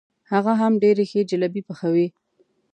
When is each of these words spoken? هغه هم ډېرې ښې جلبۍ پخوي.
هغه 0.31 0.53
هم 0.61 0.73
ډېرې 0.83 1.03
ښې 1.11 1.21
جلبۍ 1.29 1.61
پخوي. 1.67 2.07